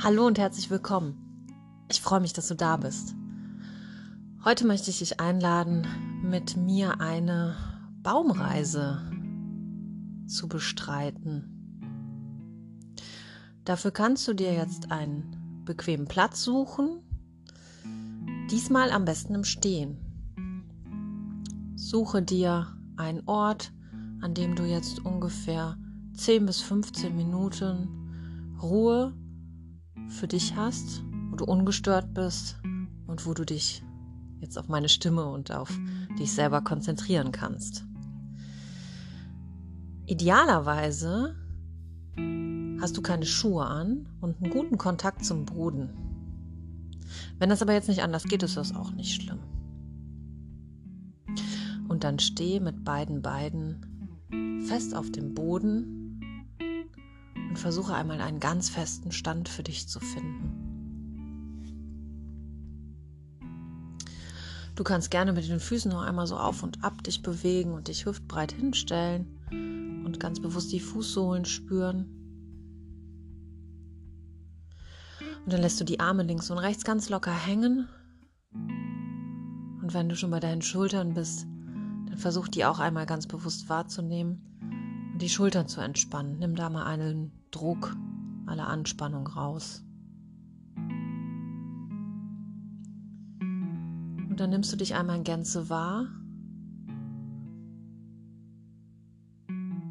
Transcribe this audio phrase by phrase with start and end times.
[0.00, 1.16] Hallo und herzlich willkommen.
[1.90, 3.16] Ich freue mich, dass du da bist.
[4.44, 5.88] Heute möchte ich dich einladen,
[6.22, 7.56] mit mir eine
[8.04, 9.02] Baumreise
[10.28, 11.82] zu bestreiten.
[13.64, 17.00] Dafür kannst du dir jetzt einen bequemen Platz suchen,
[18.52, 19.98] diesmal am besten im Stehen.
[21.74, 23.72] Suche dir einen Ort,
[24.20, 25.76] an dem du jetzt ungefähr
[26.14, 29.12] 10 bis 15 Minuten Ruhe
[30.08, 32.56] für dich hast, wo du ungestört bist
[33.06, 33.82] und wo du dich
[34.40, 35.70] jetzt auf meine Stimme und auf
[36.18, 37.84] dich selber konzentrieren kannst.
[40.06, 41.36] Idealerweise
[42.80, 45.90] hast du keine Schuhe an und einen guten Kontakt zum Boden.
[47.38, 49.40] Wenn das aber jetzt nicht anders geht, ist das auch nicht schlimm.
[51.88, 55.97] Und dann steh mit beiden Beinen fest auf dem Boden
[57.58, 60.68] versuche einmal einen ganz festen Stand für dich zu finden.
[64.74, 67.88] Du kannst gerne mit den Füßen noch einmal so auf und ab dich bewegen und
[67.88, 69.26] dich hüftbreit hinstellen
[70.04, 72.06] und ganz bewusst die Fußsohlen spüren.
[75.44, 77.88] Und dann lässt du die Arme links und rechts ganz locker hängen.
[78.52, 81.46] Und wenn du schon bei deinen Schultern bist,
[82.08, 84.48] dann versuch die auch einmal ganz bewusst wahrzunehmen
[85.18, 86.38] die Schultern zu entspannen.
[86.38, 87.96] Nimm da mal einen Druck,
[88.46, 89.84] alle Anspannung raus.
[93.40, 96.06] Und dann nimmst du dich einmal in Gänze wahr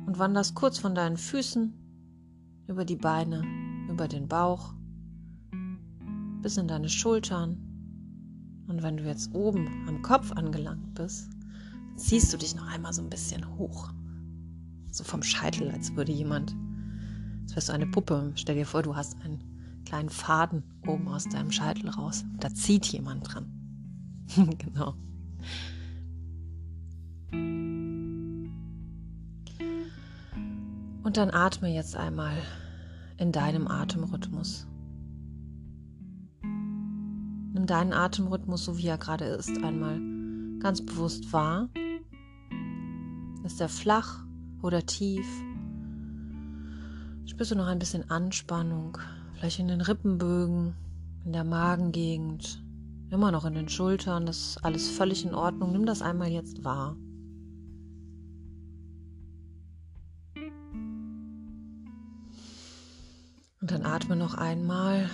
[0.06, 1.73] und wanderst kurz von deinen Füßen
[2.67, 3.44] über die Beine,
[3.89, 4.73] über den Bauch,
[6.41, 7.64] bis in deine Schultern.
[8.67, 11.30] Und wenn du jetzt oben am Kopf angelangt bist,
[11.95, 13.91] ziehst du dich noch einmal so ein bisschen hoch.
[14.92, 16.56] So vom Scheitel, als würde jemand
[17.48, 18.34] als wärst du eine Puppe.
[18.36, 19.42] Stell dir vor, du hast einen
[19.86, 22.25] kleinen Faden oben aus deinem Scheitel raus.
[22.42, 23.46] Da zieht jemand dran.
[24.58, 24.96] genau.
[31.03, 32.36] Und dann atme jetzt einmal
[33.16, 34.68] in deinem Atemrhythmus.
[36.42, 40.02] Nimm deinen Atemrhythmus, so wie er gerade ist, einmal
[40.59, 41.70] ganz bewusst wahr.
[43.46, 44.27] Ist er flach
[44.62, 45.25] oder tief?
[47.25, 48.97] Spürst du noch ein bisschen Anspannung,
[49.34, 50.73] vielleicht in den Rippenbögen,
[51.25, 52.63] in der Magengegend,
[53.09, 55.72] immer noch in den Schultern, das ist alles völlig in Ordnung.
[55.72, 56.96] Nimm das einmal jetzt wahr.
[63.59, 65.09] Und dann atme noch einmal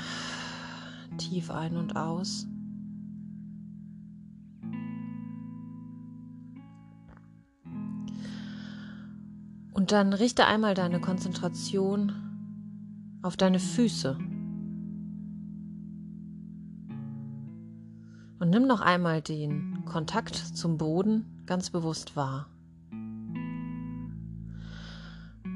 [1.18, 2.46] tief ein und aus.
[9.84, 12.14] Und dann richte einmal deine Konzentration
[13.22, 14.18] auf deine Füße.
[18.40, 22.48] Und nimm noch einmal den Kontakt zum Boden ganz bewusst wahr.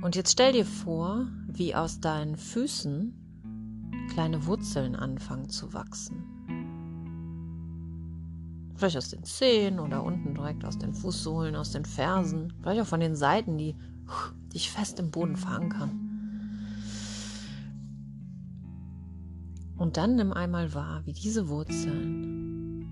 [0.01, 6.25] Und jetzt stell dir vor, wie aus deinen Füßen kleine Wurzeln anfangen zu wachsen.
[8.75, 12.87] Vielleicht aus den Zehen oder unten direkt aus den Fußsohlen, aus den Fersen, vielleicht auch
[12.87, 13.73] von den Seiten, die
[14.53, 16.07] dich fest im Boden verankern.
[19.77, 22.89] Und dann nimm einmal wahr, wie diese Wurzeln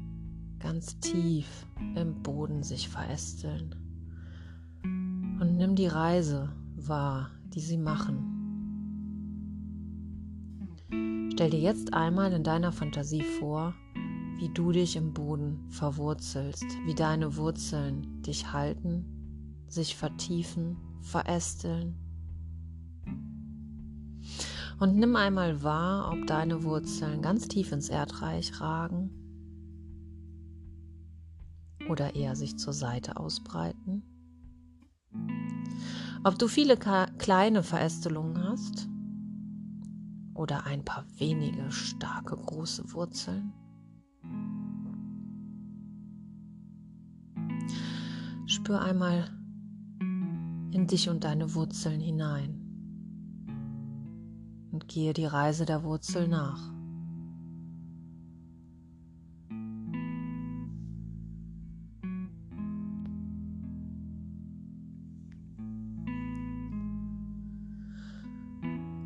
[0.60, 1.66] ganz tief
[1.96, 3.76] im Boden sich verästeln.
[4.84, 8.32] Und nimm die Reise wahr, die sie machen.
[11.34, 13.74] Stell dir jetzt einmal in deiner Fantasie vor,
[14.38, 21.96] wie du dich im Boden verwurzelst, wie deine Wurzeln dich halten, sich vertiefen verästeln.
[24.80, 29.12] Und nimm einmal wahr, ob deine Wurzeln ganz tief ins Erdreich ragen
[31.88, 34.04] oder eher sich zur Seite ausbreiten.
[36.24, 38.90] Ob du viele kleine Verästelungen hast
[40.34, 43.54] oder ein paar wenige starke große Wurzeln.
[48.48, 49.30] Spür einmal
[50.88, 52.62] dich und deine Wurzeln hinein
[54.72, 56.74] und gehe die Reise der Wurzel nach.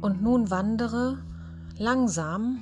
[0.02, 1.24] Und nun wandere
[1.78, 2.58] langsam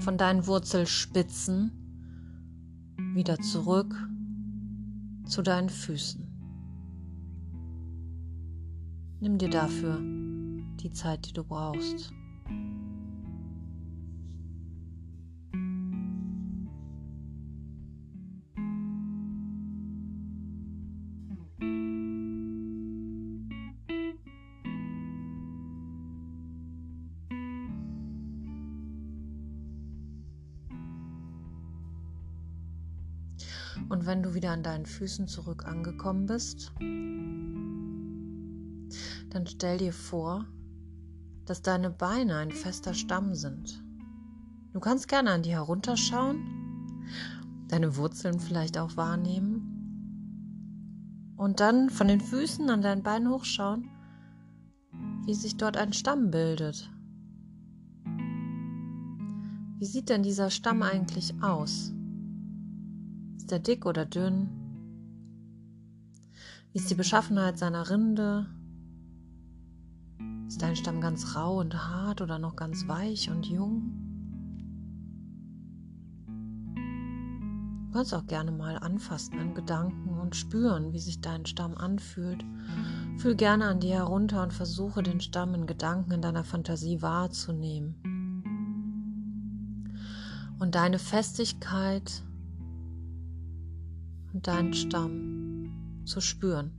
[0.00, 1.72] von deinen Wurzelspitzen
[3.14, 3.94] wieder zurück
[5.26, 6.27] zu deinen Füßen.
[9.20, 9.98] Nimm dir dafür
[10.80, 12.12] die Zeit, die du brauchst.
[33.88, 36.72] Und wenn du wieder an deinen Füßen zurück angekommen bist,
[39.30, 40.46] dann stell dir vor,
[41.44, 43.82] dass deine Beine ein fester Stamm sind.
[44.72, 47.04] Du kannst gerne an die herunterschauen,
[47.68, 49.78] deine Wurzeln vielleicht auch wahrnehmen
[51.36, 53.88] und dann von den Füßen an deinen Beinen hochschauen,
[55.24, 56.90] wie sich dort ein Stamm bildet.
[59.78, 61.92] Wie sieht denn dieser Stamm eigentlich aus?
[63.36, 64.48] Ist er dick oder dünn?
[66.72, 68.46] Wie ist die Beschaffenheit seiner Rinde?
[70.48, 73.92] Ist dein Stamm ganz rau und hart oder noch ganz weich und jung?
[77.86, 82.46] Du kannst auch gerne mal anfassen in Gedanken und spüren, wie sich dein Stamm anfühlt.
[83.18, 87.96] Fühl gerne an dir herunter und versuche den Stamm in Gedanken in deiner Fantasie wahrzunehmen.
[90.58, 92.22] Und deine Festigkeit
[94.32, 96.72] und deinen Stamm zu spüren.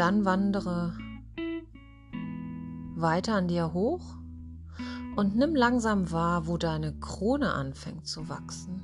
[0.00, 0.96] Dann wandere
[2.96, 4.16] weiter an dir hoch
[5.16, 8.80] und nimm langsam wahr, wo deine Krone anfängt zu wachsen.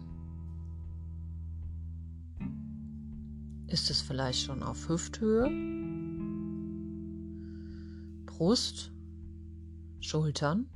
[3.67, 5.49] Ist es vielleicht schon auf Hüfthöhe?
[8.27, 8.93] Brust,
[10.01, 10.69] Schultern,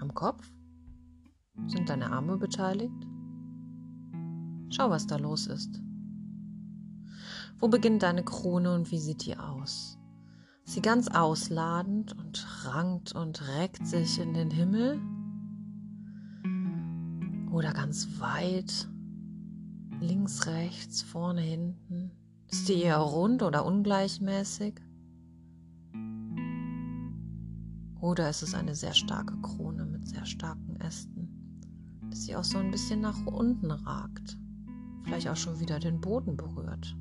[0.00, 0.52] am Kopf?
[1.68, 3.06] Sind deine Arme beteiligt?
[4.70, 5.85] Schau, was da los ist.
[7.58, 9.98] Wo beginnt deine Krone und wie sieht die aus?
[10.66, 15.00] Ist sie ganz ausladend und rankt und reckt sich in den Himmel?
[17.50, 18.88] Oder ganz weit,
[20.00, 22.10] links, rechts, vorne, hinten?
[22.48, 24.74] Ist die eher rund oder ungleichmäßig?
[28.00, 32.58] Oder ist es eine sehr starke Krone mit sehr starken Ästen, dass sie auch so
[32.58, 34.36] ein bisschen nach unten ragt,
[35.04, 36.94] vielleicht auch schon wieder den Boden berührt.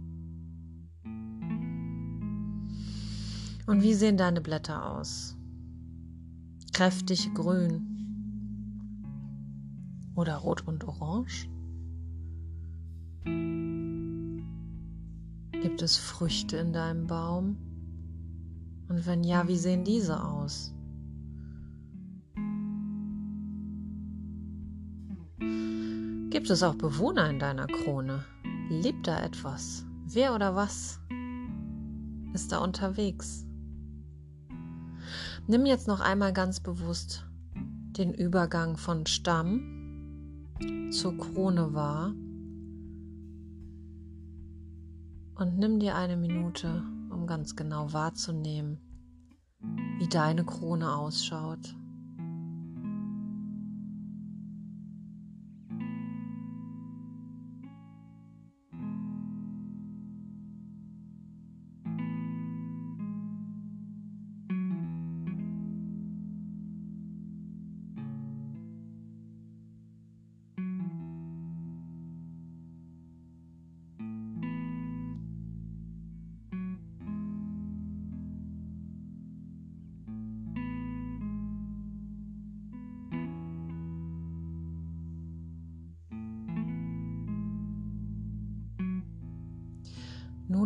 [3.66, 5.36] Und wie sehen deine Blätter aus?
[6.74, 7.82] Kräftig grün
[10.16, 11.50] oder rot und orange?
[15.52, 17.58] Gibt es Früchte in deinem Baum?
[18.88, 20.72] Und wenn ja, wie sehen diese aus?
[26.30, 28.24] Gibt es auch Bewohner in deiner Krone?
[28.70, 29.86] Lebt da etwas?
[30.06, 31.00] Wer oder was
[32.34, 33.45] ist da unterwegs?
[35.48, 37.24] Nimm jetzt noch einmal ganz bewusst
[37.56, 40.50] den Übergang von Stamm
[40.90, 42.16] zur Krone wahr
[45.36, 46.82] und nimm dir eine Minute,
[47.12, 48.80] um ganz genau wahrzunehmen,
[50.00, 51.76] wie deine Krone ausschaut.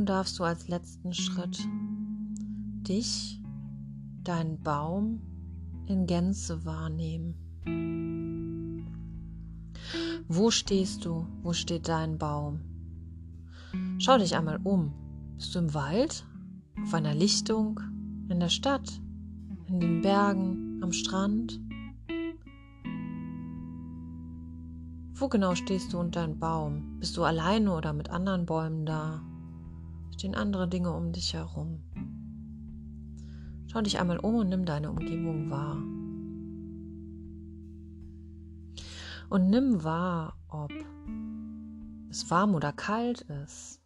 [0.10, 1.60] Darfst du als letzten Schritt
[2.82, 3.39] dich,
[4.24, 5.22] deinen Baum
[5.86, 7.36] in Gänze wahrnehmen.
[10.28, 11.28] Wo stehst du?
[11.44, 12.62] Wo steht dein Baum?
[14.00, 14.94] Schau dich einmal um.
[15.36, 16.25] Bist du im Wald?
[16.82, 17.80] Auf einer Lichtung?
[18.30, 19.00] In der Stadt?
[19.68, 20.80] In den Bergen?
[20.82, 21.60] Am Strand?
[25.13, 26.98] Wo genau stehst du unter deinem Baum?
[27.00, 29.22] Bist du alleine oder mit anderen Bäumen da?
[30.20, 31.82] Stehen andere Dinge um dich herum.
[33.68, 35.78] Schau dich einmal um und nimm deine Umgebung wahr.
[39.30, 40.74] Und nimm wahr, ob
[42.10, 43.82] es warm oder kalt ist.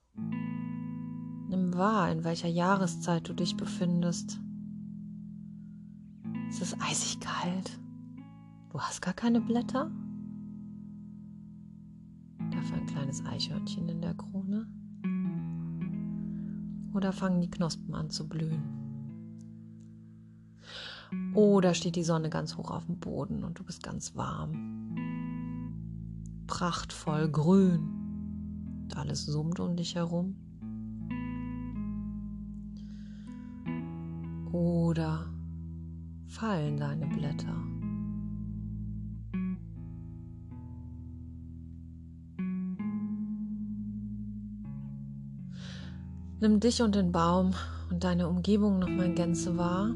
[1.50, 4.40] Nimm wahr, in welcher Jahreszeit du dich befindest.
[6.50, 7.80] Ist es eisig kalt?
[8.72, 9.92] Du hast gar keine Blätter?
[12.50, 14.68] Dafür ein kleines Eichhörnchen in der Krone?
[16.94, 18.84] Oder fangen die Knospen an zu blühen?
[21.34, 24.96] Oder steht die Sonne ganz hoch auf dem Boden und du bist ganz warm?
[26.48, 28.84] Prachtvoll grün.
[28.84, 30.36] Und alles summt um dich herum.
[34.52, 35.26] Oder
[36.28, 37.73] fallen deine Blätter?
[46.44, 47.54] Nimm dich und den Baum
[47.90, 49.96] und deine Umgebung nochmal in Gänze wahr.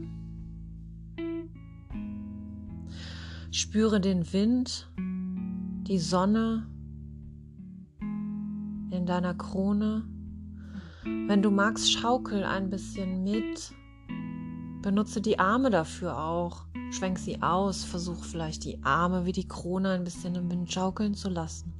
[3.52, 6.66] Spüre den Wind, die Sonne
[8.00, 10.08] in deiner Krone.
[11.04, 13.74] Wenn du magst, schaukel ein bisschen mit.
[14.82, 16.64] Benutze die Arme dafür auch.
[16.92, 17.84] Schwenk sie aus.
[17.84, 21.74] Versuch vielleicht die Arme wie die Krone ein bisschen im Wind schaukeln zu lassen.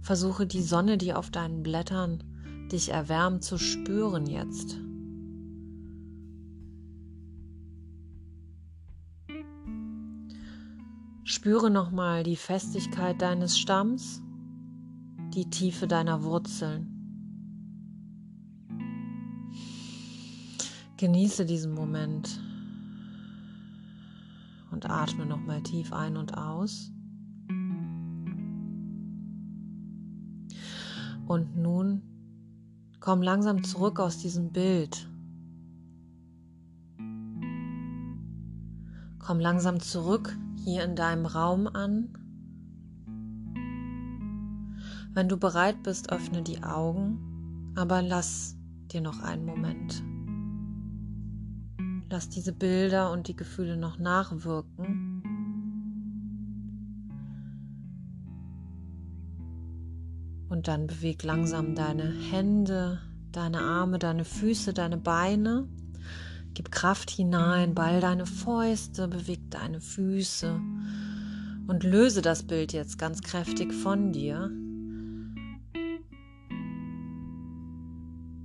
[0.00, 2.22] Versuche die Sonne, die auf deinen Blättern
[2.72, 4.76] dich erwärmt, zu spüren jetzt.
[11.24, 14.22] Spüre nochmal die Festigkeit deines Stamms,
[15.34, 16.88] die Tiefe deiner Wurzeln.
[20.96, 22.40] Genieße diesen Moment
[24.70, 26.92] und atme nochmal tief ein und aus.
[31.26, 32.11] Und nun
[33.02, 35.08] komm langsam zurück aus diesem Bild.
[39.18, 42.16] Komm langsam zurück hier in deinem Raum an.
[45.12, 48.56] Wenn du bereit bist, öffne die Augen, aber lass
[48.92, 50.02] dir noch einen Moment.
[52.08, 55.01] Lass diese Bilder und die Gefühle noch nachwirken.
[60.62, 63.00] Und dann beweg langsam deine Hände,
[63.32, 65.66] deine Arme, deine Füße, deine Beine
[66.54, 70.60] Gib Kraft hinein, ball deine Fäuste, beweg deine Füße
[71.66, 74.50] und löse das Bild jetzt ganz kräftig von dir.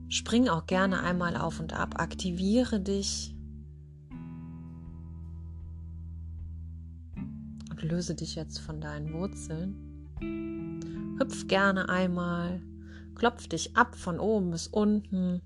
[0.08, 3.36] Spring auch gerne einmal auf und ab, aktiviere dich
[7.70, 9.87] und löse dich jetzt von deinen Wurzeln.
[10.22, 12.62] Hüpf gerne einmal,
[13.16, 15.42] klopf dich ab von oben bis unten,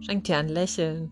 [0.00, 1.10] schenk dir ein Lächeln.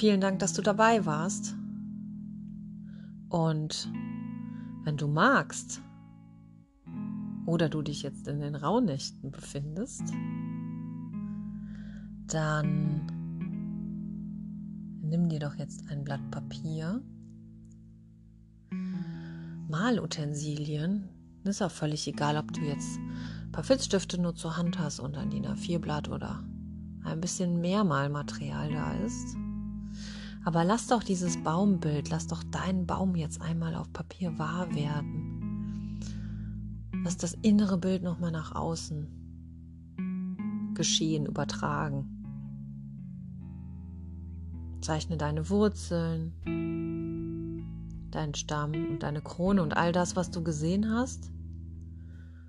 [0.00, 1.54] Vielen Dank, dass du dabei warst.
[3.28, 3.92] Und
[4.84, 5.82] wenn du magst
[7.44, 10.04] oder du dich jetzt in den Rauhnächten befindest,
[12.28, 13.02] dann
[15.02, 17.02] nimm dir doch jetzt ein Blatt Papier,
[19.70, 21.08] Malutensilien.
[21.44, 25.16] Ist auch völlig egal, ob du jetzt ein paar Filzstifte nur zur Hand hast und
[25.16, 26.44] ein DIN A4-Blatt oder
[27.04, 29.36] ein bisschen mehr Malmaterial da ist.
[30.44, 36.00] Aber lass doch dieses Baumbild, lass doch deinen Baum jetzt einmal auf Papier wahr werden.
[37.04, 39.20] Lass das innere Bild nochmal nach außen
[40.74, 42.06] geschehen, übertragen.
[44.80, 46.32] Zeichne deine Wurzeln,
[48.14, 51.30] deinen Stamm und deine Krone und all das, was du gesehen hast.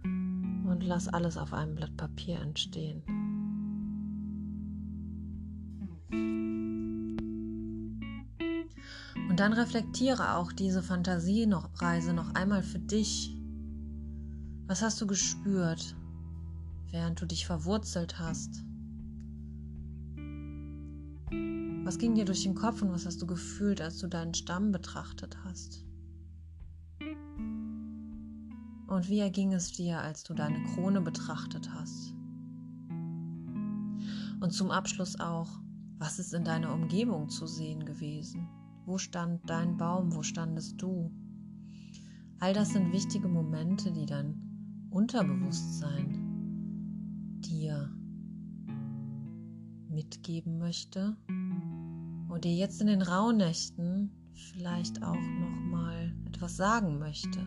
[0.04, 3.04] Und lass alles auf einem Blatt Papier entstehen.
[9.30, 13.36] Und dann reflektiere auch diese Fantasiereise noch einmal für dich.
[14.68, 15.96] Was hast du gespürt,
[16.92, 18.64] während du dich verwurzelt hast?
[21.84, 24.72] Was ging dir durch den Kopf und was hast du gefühlt, als du deinen Stamm
[24.72, 25.84] betrachtet hast?
[28.88, 32.14] Und wie erging es dir, als du deine Krone betrachtet hast?
[34.42, 35.50] Und zum Abschluss auch,
[35.98, 38.48] was ist in deiner Umgebung zu sehen gewesen?
[38.86, 40.14] Wo stand dein Baum?
[40.14, 41.12] Wo standest du?
[42.40, 47.92] All das sind wichtige Momente, die dein Unterbewusstsein dir
[49.90, 51.18] mitgeben möchte
[52.32, 57.40] und dir jetzt in den Rauhnächten vielleicht auch noch mal etwas sagen möchte.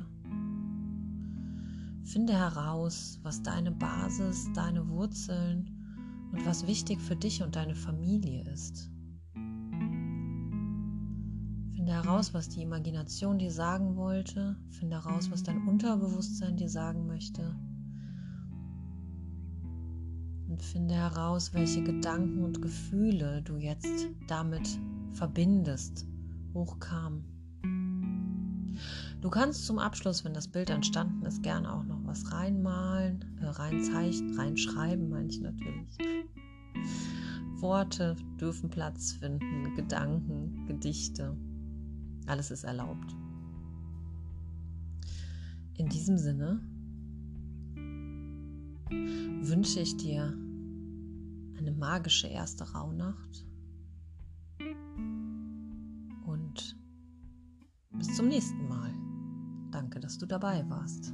[2.05, 5.71] Finde heraus, was deine Basis, deine Wurzeln
[6.33, 8.91] und was wichtig für dich und deine Familie ist.
[11.75, 14.57] Finde heraus, was die Imagination dir sagen wollte.
[14.69, 17.57] Finde heraus, was dein Unterbewusstsein dir sagen möchte.
[20.54, 24.78] Und finde heraus, welche Gedanken und Gefühle du jetzt damit
[25.11, 26.06] verbindest
[26.54, 27.25] hochkam.
[29.20, 33.46] Du kannst zum Abschluss, wenn das Bild entstanden ist, gerne auch noch was reinmalen, äh,
[33.46, 35.99] reinzeichnen, reinschreiben, meine ich natürlich.
[37.56, 41.37] Worte dürfen Platz finden, Gedanken, Gedichte.
[42.28, 43.16] Alles ist erlaubt.
[45.78, 46.61] In diesem Sinne
[49.42, 50.32] wünsche ich dir
[51.56, 53.46] eine magische erste Rauhnacht
[56.26, 56.76] und
[57.92, 58.92] bis zum nächsten Mal.
[59.70, 61.12] Danke, dass du dabei warst.